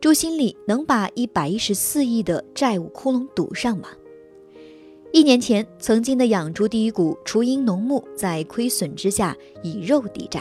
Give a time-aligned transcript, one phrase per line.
[0.00, 3.90] 朱新礼能把一百一十四亿的债务窟窿堵上吗？
[5.12, 10.40] 一年前，曾经的养猪第一股雏鹰农牧在亏损之下以肉抵债；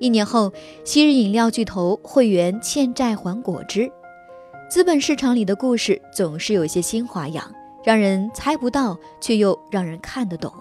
[0.00, 0.52] 一年后，
[0.82, 3.88] 昔日饮料巨头汇源欠债还果汁。
[4.68, 7.48] 资本市场里的故事总是有些新花样，
[7.84, 10.52] 让人猜不到，却又让人看得懂。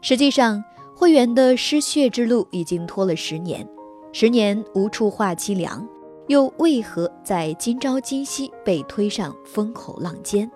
[0.00, 3.64] 实际上，会员的失血之路已经拖了十年，
[4.12, 5.86] 十年无处话凄凉，
[6.28, 10.50] 又为何在今朝今夕被推上风口浪尖？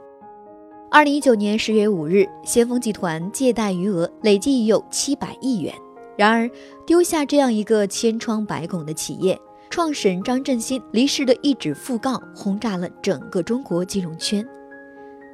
[0.91, 5.75] 二零一九年十月五日，先锋集团借贷余额累计已有七百亿元。
[6.17, 6.51] 然而，
[6.87, 14.47] 丢下这样一个千疮百孔的企业，创始人张振兴离世的一纸讣告，轰炸了整个中国金融圈。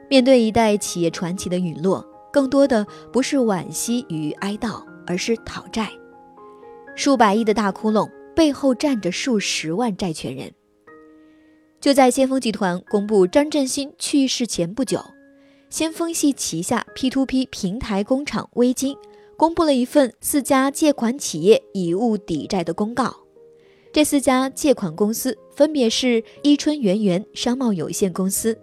[0.08, 4.82] 面对一代企业传奇的陨落，更多的不是惋惜与哀悼。
[5.04, 5.88] 而是讨债，
[6.94, 10.52] 数百亿的大窟窿背后站着数十万债权人。
[11.80, 15.00] 就在先锋集团公布张振兴去世前不久，
[15.68, 18.96] 先锋系旗下 P2P 平台工厂微金
[19.36, 23.16] 公布了一份四家借款企业以物抵债的公告。
[23.92, 28.58] 这四家借款公司分别是伊春源源商贸有限公司、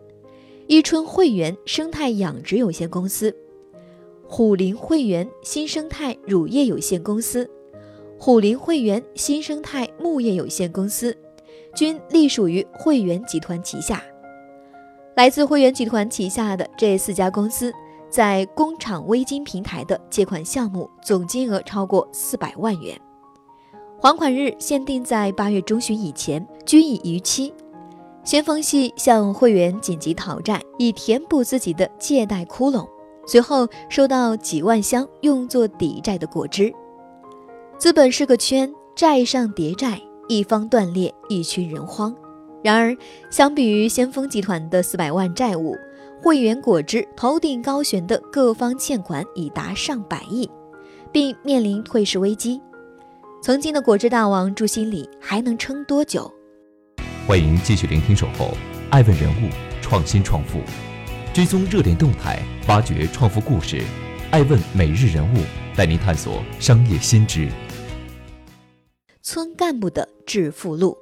[0.67, 3.35] 伊春汇源生态养殖有限公司。
[4.27, 7.49] 虎林汇源新生态乳业有限公司、
[8.21, 11.17] 虎林汇源新生态牧业有限公司，
[11.73, 14.03] 均隶属于汇源集团旗下。
[15.15, 17.71] 来自汇源集团旗下的这四家公司，
[18.09, 22.99] 在工厂微金平台的借款项目总金额超过四百万元，
[24.01, 27.53] 还款日限定在八月中旬以前，均已逾期。
[28.25, 32.85] 先锋系向会员紧急讨债，以填补自己的借贷窟窿。
[33.25, 36.73] 随后收到几万箱用作抵债的果汁，
[37.79, 42.13] 资本是个圈，债上叠债，一方断裂，一群人慌。
[42.61, 42.93] 然而，
[43.31, 45.77] 相比于先锋集团的四百万债务，
[46.21, 50.51] 汇源果汁头顶高悬的各方欠款已达上百亿，
[51.09, 52.59] 并面临退市危机。
[53.41, 56.29] 曾经的果汁大王朱新礼还能撑多久？
[57.25, 58.47] 欢迎继续聆听《守候》，
[58.89, 59.47] 爱问人物，
[59.81, 60.59] 创新创富。
[61.33, 63.81] 追踪热点动态，挖掘创富故事，
[64.31, 65.37] 爱问每日人物
[65.77, 67.47] 带您探索商业新知。
[69.31, 70.97] 村干部的致富路，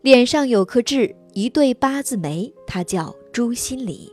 [0.00, 4.12] 脸上有颗痣，一对八字眉，他叫朱新礼。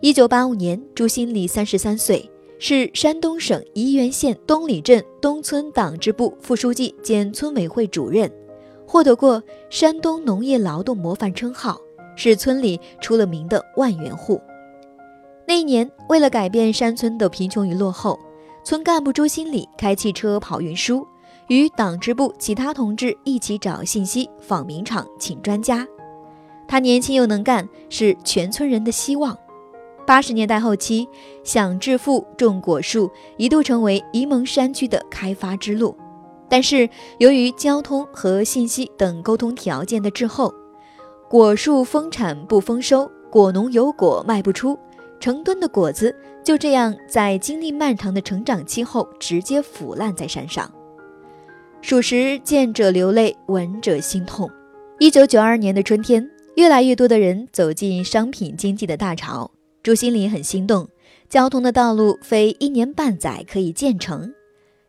[0.00, 2.30] 一九八五年，朱新礼三十三岁，
[2.60, 8.30] 是山东省沂源县东里镇东村党支部副书记兼村委会主任，
[8.86, 11.80] 获得过山东农业劳动模范称号。
[12.14, 14.40] 是村里出了名的万元户。
[15.44, 18.16] 那一年，为了改变山村的贫穷与落后，
[18.62, 21.04] 村干部朱新礼开汽车跑运输，
[21.50, 25.84] 与党支部其他同志一起找信息、访民厂、请专家。
[26.68, 29.36] 他年轻又能干，是全村人的希望。
[30.06, 31.08] 八十年代后期，
[31.42, 35.96] 想致富种果树一度成为沂蒙山区的开发之路，
[36.48, 36.88] 但是
[37.18, 40.54] 由于交通和信息等沟通条件的滞后。
[41.28, 44.78] 果树丰产不丰收，果农有果卖不出，
[45.18, 50.70] 成吨的果子就这样在经历漫长的成长期后直接腐烂在山上。
[51.82, 54.48] 属实见者流泪，闻者心痛。
[54.98, 59.50] 一九九二年的春天，越来越多的人走进商品经济的大潮，
[59.82, 60.86] 朱新礼很心动。
[61.30, 64.32] 交通的道路非一年半载可以建成，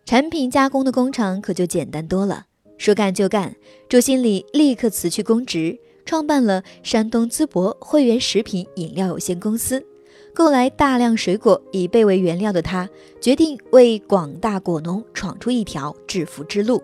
[0.06, 2.46] 产品加工的工厂可就简单多了。
[2.78, 3.56] 说干就干，
[3.88, 5.80] 朱新礼立刻辞去公职。
[6.04, 9.82] 创办了山东淄博汇源食品饮料有限公司，
[10.34, 12.90] 购来大量水果以备为原料的他，
[13.20, 16.82] 决定为广大果农闯出一条致富之路。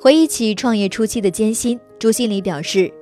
[0.00, 2.92] 回忆起创业初期的艰辛，朱新礼表示：“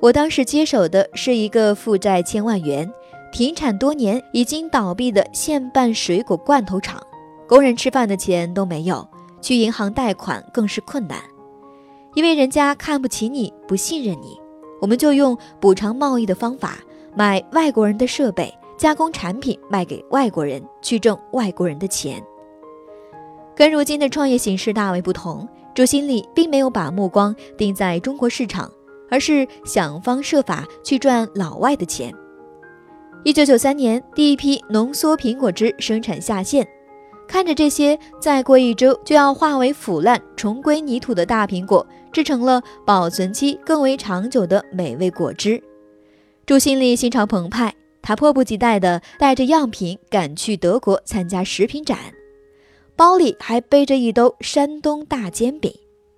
[0.00, 2.90] 我当时接手的是一个负债千万元、
[3.32, 7.02] 停产多年、已经倒闭的现办水果罐头厂，
[7.46, 9.06] 工人吃饭的钱都没有，
[9.42, 11.18] 去银行贷款更是困难，
[12.14, 14.38] 因为人家看不起你，不信任你。”
[14.80, 16.78] 我们就用补偿贸易的方法
[17.12, 22.22] 买外国人的设备，加工产品卖给外国人，去挣外国人的钱。
[23.56, 28.70] 跟如今的创业形势大为不同，朱新礼并没有把目光定在中国市场，
[29.10, 32.14] 而是想方设法去赚老外的钱。
[33.24, 36.66] 一九九三年，第一批浓缩苹果汁生产下线，
[37.26, 45.60] 看着这些再过一周就要化为腐烂、重归泥土的大苹果，制成了保存期更为长久的美味果汁。
[46.46, 51.98] 朱新礼心潮澎湃，他迫不及待地带着样品赶去德国参加食品展，
[52.96, 55.72] 包里还背着一兜山东大煎饼。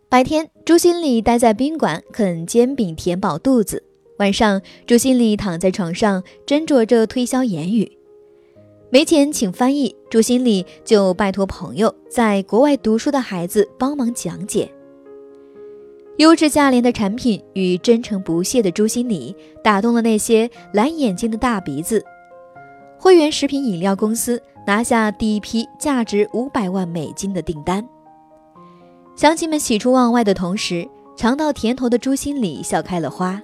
[0.08, 3.82] 白天，朱新礼待在宾馆啃煎饼填饱肚子。
[4.18, 7.90] 晚上，朱新礼躺在床上斟酌着推销言语。
[8.90, 14.70] 没钱请翻译，朱新礼就拜托朋友在国外读书的孩子帮忙讲解。
[16.20, 19.34] 优质价廉的产品与真诚不懈的朱新礼
[19.64, 22.04] 打动了那些蓝眼睛的大鼻子。
[22.98, 27.82] 汇源食品饮料公司拿下第一批价值五百万美金的订单。
[29.16, 30.86] 乡亲们喜出望外的同时，
[31.16, 33.40] 尝到甜头的朱新礼笑开了花。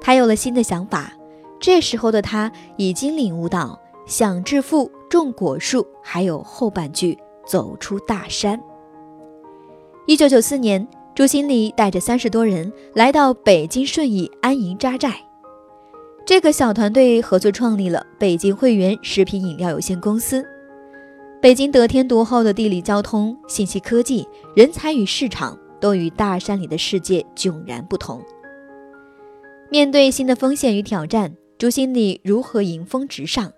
[0.00, 1.12] 他有了新的想法，
[1.60, 3.78] 这时候的他已经领悟到
[4.08, 8.58] “想致富，种果树”，还有后半句“走出大山”。
[10.08, 10.88] 一九九四年，
[11.18, 15.12] 朱新礼带着三十多人来到北京顺义安营扎寨。
[16.24, 20.46] 这个小团队合作创立了北京汇源食品饮料有限公司。
[21.42, 28.22] 北京得天独厚的地理、交通、信息科技、人才与市场，都与大山里的世界迥然不同。
[29.72, 33.52] 面对新的风险与挑战，朱新礼如何迎风直上？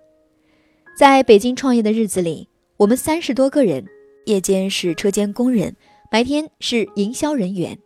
[0.97, 3.85] 在北京创业的日子里，我们三十多个人，
[4.25, 5.75] 夜间是车间工人，
[6.11, 7.79] 白天是营销人员。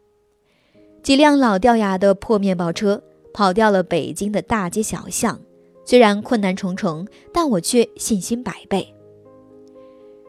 [1.04, 5.40] 几辆老掉牙的破面包车跑掉了北京的大街小巷，
[5.86, 8.92] 虽然困难重重，但我却信心百倍。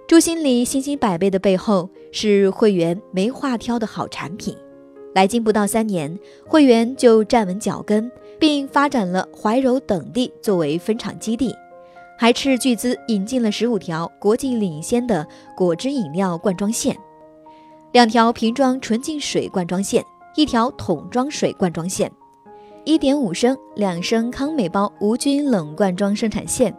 [0.07, 4.55] 朱新礼信心百倍的背后，是会员没话挑的好产品。
[5.15, 11.57] 来京不到三年，会员就站稳脚跟，并发展了怀柔等地作为分厂基地，
[12.19, 15.27] 还斥巨资引进了十五条国际领先的
[15.57, 16.95] 果汁饮料灌装线，
[17.97, 20.05] 两条瓶装纯净水灌装线，
[20.35, 22.13] 一条桶装水灌装线，
[22.85, 26.77] 一点五升、两升康美包无菌冷灌装生产线。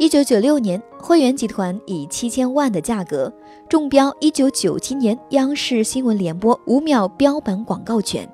[0.00, 3.32] 一九九六年，汇源集团以七千万的价格
[3.68, 8.28] 中标一九九七年央视新闻联播五秒标本广告权。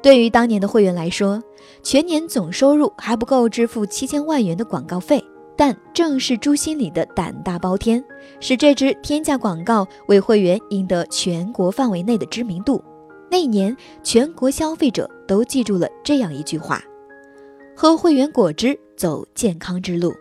[0.00, 1.42] 对于当年的汇源来说，
[1.82, 5.22] 全年总收入还不够支付七千万元的广告费。
[5.60, 8.02] 但正是朱新礼的胆大包天，
[8.40, 12.82] 使这支天价广告为会员赢得全国范围内的知名度。
[13.30, 16.82] 那一年，全国消费者都记住了这样一句话：
[17.76, 20.14] 喝会员果汁，走健康之路。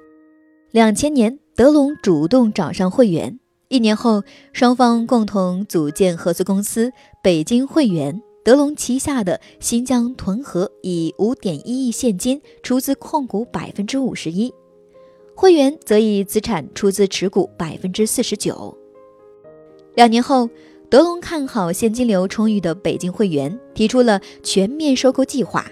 [0.72, 3.40] 两千年，德龙主动找上会员。
[3.70, 6.92] 一年后，双方共同组建合资公司
[7.24, 8.22] 北京汇源。
[8.44, 14.52] 德龙旗下的新疆屯河以五点一亿现金出资控股百分之五十一，
[15.40, 18.78] 会员则以资产出资持股百分之四十九。
[19.96, 20.50] 两年后，
[20.90, 25.66] 德龙看好现金流充裕的北京汇源，提出了全面收购计划。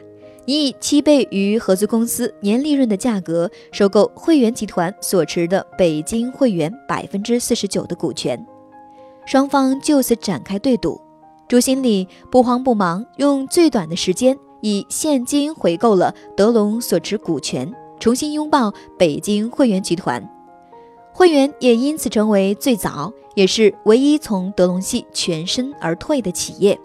[0.46, 8.42] 拟以七倍于合资公司年利润的价格收购汇源集团所持的北京汇源百分之四十九的股权，
[9.26, 10.98] 双方就此展开对赌。
[11.50, 20.28] 朱新礼不慌不忙，用最短的时间以现金回购了德龙所持股权，重新拥抱北京汇源集团。
[21.14, 26.80] 汇源也因此成为最早也是唯一从德龙系全身而退的企业。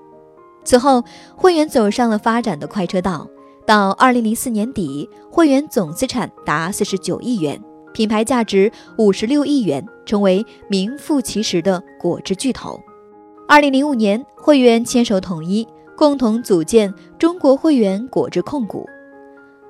[0.65, 1.05] 此后，
[1.37, 3.29] 汇源走上了发展的快车道。
[3.65, 12.81] 到二零零四年底，汇源总资产达四十九亿元，品牌价值五十六亿元，成为名副其实的果汁巨头。
[13.47, 15.67] 二零零五年，汇源牵手统一，
[15.97, 18.85] 共同组建中国汇源果汁控股。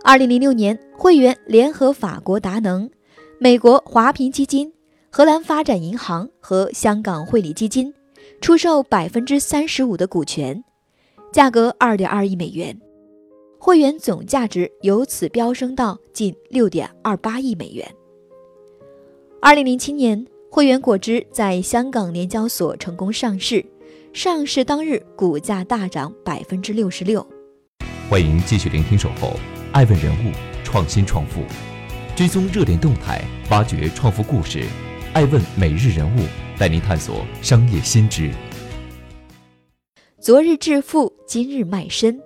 [0.05, 2.91] 二零零六年，汇源联合法国达能、
[3.39, 4.73] 美国华平基金、
[5.11, 7.95] 荷兰发展银行和香港汇理基金，
[8.41, 10.63] 出售百分之三十五的股权，
[11.33, 12.77] 价格二点二亿美元。
[13.61, 17.89] 汇源总价值由此飙升到近六点二八亿美元。
[19.41, 23.65] 二零零七年，汇源果汁在香港联交所成功上市，
[24.13, 27.25] 上市当日股价大涨百分之六十六。
[28.11, 29.35] 欢迎继续聆听《守候
[29.73, 30.31] 爱问人物
[30.63, 31.41] 创新创富》，
[32.15, 34.65] 追踪热点动态，挖掘创富故事。
[35.15, 36.21] 爱问每日人物
[36.59, 38.31] 带您探索商业新知。
[40.21, 42.21] 昨日致富，今日卖身。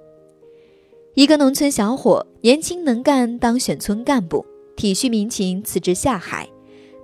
[1.15, 6.49] 一个农村小伙，年轻能干，当选村干部，体恤民情，辞职下海，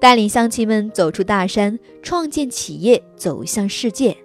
[0.01, 4.17] 带领乡亲们走出大山，创建企业，走向世界。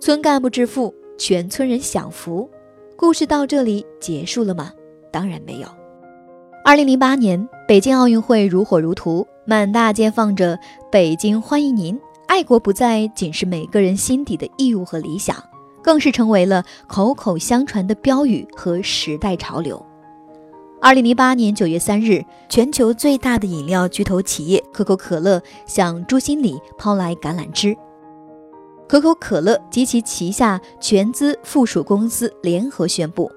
[0.00, 2.50] 村干部致富，全村人享福，
[2.96, 4.72] 故事到这里结束了吗？
[5.16, 5.68] 当然没有。
[6.62, 10.58] 二零零八年北京奥运会如火如荼，满大街放着
[10.92, 15.34] “北京欢迎您”，爱国不再仅是每个人心底的义务和理想，
[15.82, 19.82] 更是成为了口口相传的标语和时代潮流。
[20.82, 27.74] 二零零八年九月三日，全球最大的饮料巨头企业可口可乐向朱新礼抛来橄榄枝。
[28.86, 33.30] 可口可乐及其旗下全资附属公司联合宣布，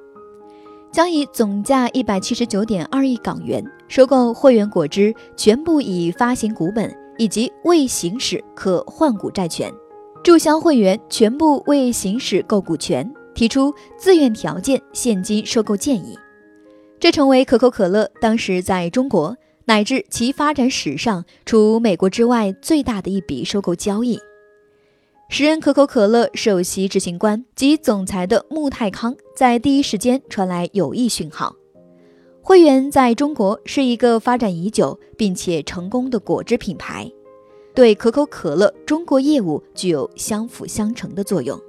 [1.00, 9.72] 将以总价一百七十九点二亿港元收购汇源果汁全部已发行股本以及未行使可换股债权，
[10.22, 16.20] 注销会员全部未行使购股权，提出自愿条件现金收购建议。
[17.00, 24.20] 这成为可口可乐当时在中国乃至其发展史上除美国之外最大的一笔收购交易。
[25.32, 31.56] 时任可口可乐首席执行官及总裁的穆泰康在第一时间传来有益讯号。
[32.42, 37.10] 汇源在中国是一个发展已久并且成功的果汁品牌，
[37.76, 41.62] 对可口可乐中国业务具有相辅相成的作用。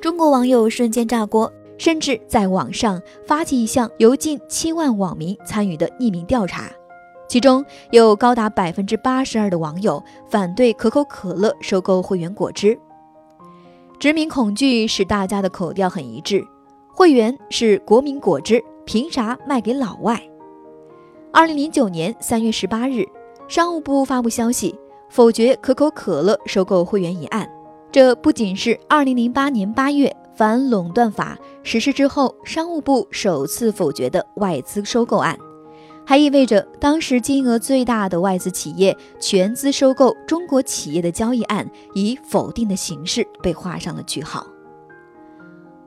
[0.00, 6.72] 中国网友瞬间炸锅，甚至在网上发起一项由近七万网民参与的匿名调查，
[7.28, 12.78] 其中有高达百分之八十二的网友反对可口可乐收购汇源果汁。
[13.98, 16.44] 殖民恐惧使大家的口调很一致。
[16.92, 20.22] 汇源是国民果汁，凭啥卖给老外？
[21.32, 23.04] 二零零九年三月十八日，
[23.48, 24.78] 商务部发布消息，
[25.08, 27.50] 否决可口可乐收购汇源一案。
[27.90, 35.36] 这不仅是二零零八年八月反垄断法实施之后，商务部首次否决的外资收购案。
[36.06, 44.46] 还意味着当时金额最大的外资企业全资收购中国企业的交易案以否定的形式被画上了句号。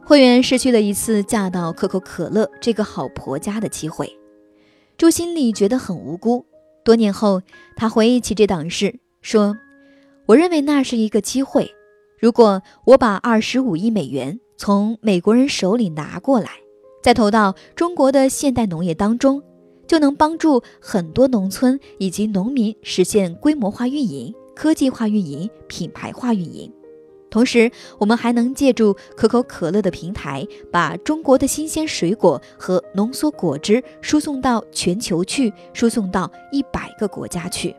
[0.03, 4.09] 会员失去了一次嫁到可口可乐这个好婆家的机会，
[4.97, 6.45] 朱心里觉得很无辜。
[6.83, 7.41] 多年后，
[7.75, 9.57] 他回忆起这档事，说
[10.27, 11.69] ：“我认为那是一个机会。
[12.19, 16.51] 如果我把二十五亿美元从美国人手里拿过来，
[17.03, 19.43] 再投到中国的现代农业当中。”
[19.87, 26.71] 就能帮助很多农村以及农民实现规模化运营、科技化运营、品牌化运营。
[27.29, 37.75] 同时，我们还能借助可口可乐的平台，把中国的新鲜水果和浓缩果汁输送到全球去，输送到一百个国家去。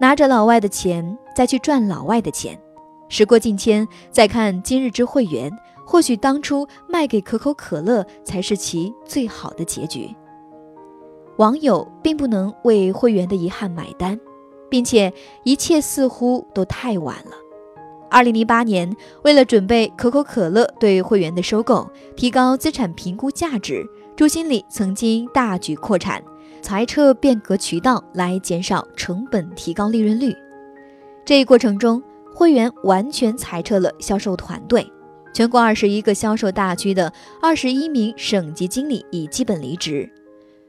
[0.00, 2.58] 拿着老外的钱，再去赚老外的钱。
[3.08, 5.50] 时过境迁，再看今日之会员，
[5.90, 10.08] 或许当初卖给可口可乐才是其最好的结局。
[11.36, 14.16] 网友并不能为会员的遗憾买单，
[14.70, 17.32] 并且一切似乎都太晚了。
[18.08, 18.94] 二零零八年，
[19.24, 26.22] 为了准备可口可乐对会员的收购，提高资产评估价值，朱新礼曾经大举扩产，
[26.62, 30.32] 裁撤变革渠道来减少成本，提高利润率。
[31.24, 32.00] 这一过程中，
[32.32, 34.88] 会员完全裁撤了销售团队，
[35.32, 40.10] 全国二十一个销售大区的二十一名省级经理已基本离职。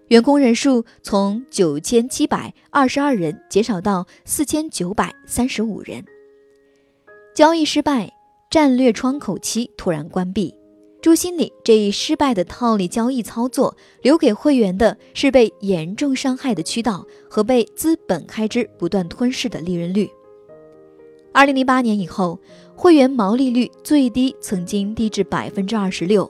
[0.07, 6.03] 员工人数从九千七百二十二人减少到四千九百三十五人。
[7.33, 8.11] 交易失败，
[8.49, 10.53] 战略窗口期突然关闭。
[11.01, 20.07] 朱新礼这一失败的套利交易操作，留给会员的是被严重伤害的渠道和被资本开支不断吞噬的利润率。
[21.33, 22.39] 二零零八年以后，
[22.81, 26.27] 会员毛利率最低曾经低至百分之二十六。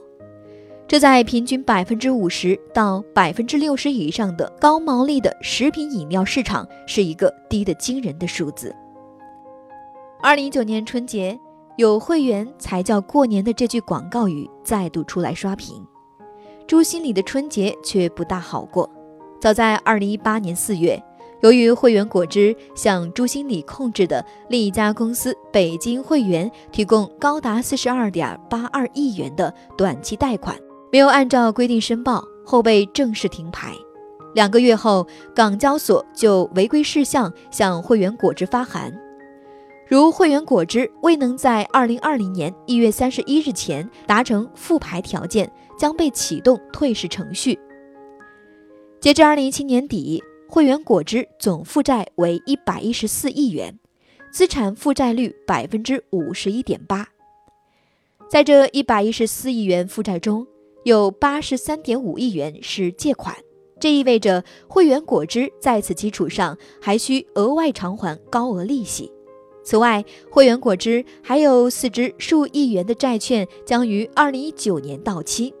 [0.86, 8.76] 这在平均百分之五十到百分之六十以上的高毛利的食品饮料市场，是一个低得惊人的数字。
[10.20, 11.40] 二零一九年春节，
[11.78, 15.82] 有会员才叫过年的这句广告语再度出来刷屏。
[16.66, 18.86] 朱心礼的春节却不大好过。
[19.40, 21.02] 早在二零一八年四月，
[21.42, 30.56] 由于汇源果汁向朱新礼控制的另一家公司北京汇源提供高达四十二点八二亿元的短期贷款。
[30.92, 33.74] 没有按照规定申报后被正式停牌，
[34.34, 38.92] 两个月后，港交所就违规事项向汇源果汁发函，
[39.88, 47.58] 如汇源果汁未能在二零二零年一月三十一日前达成复牌条件，将被启动退市程序。
[49.00, 50.22] 截至二零一七年底，
[50.54, 53.78] 汇源果汁总负债为一百一十四亿元，
[54.30, 57.08] 资产负债率百分之五十一点八。
[58.28, 60.46] 在这一百一十四亿元负债中，
[60.84, 63.34] 有八十三点五亿元是借款，
[63.80, 69.10] 这意味着汇源果汁在此基础上还需额外偿还高额利息。
[69.64, 75.54] 此外，汇源果汁还有四只数亿元的债券将于二零一九年到期。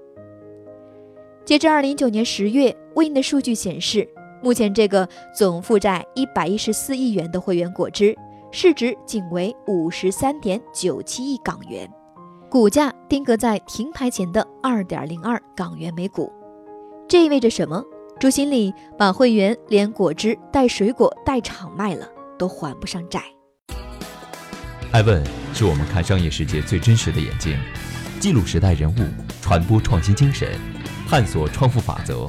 [1.46, 4.06] 截至二零一九年十月，，Win 的数据显示，
[4.42, 8.12] 目前这个总负债一百一十四亿元的汇源果汁，
[8.50, 11.88] 市值仅为五十三点九七亿港元，
[12.50, 16.32] 股价定格在停牌前的二点零二港元每股。
[17.08, 17.80] 这意味着什么？
[18.18, 23.22] 朱新礼把汇源连果汁带水果带厂卖了，都还不上债。
[24.90, 27.56] 艾问是我们看商业世界最真实的眼睛，
[28.18, 28.98] 记录时代人物，
[29.40, 30.48] 传播创新精神，
[31.08, 32.28] 探索创富法则。